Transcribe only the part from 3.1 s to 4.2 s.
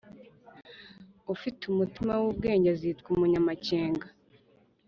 umunyamakenga,